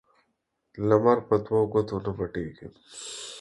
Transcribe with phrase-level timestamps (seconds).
[0.87, 2.67] لمر په دوو گوتو نه پټېږي.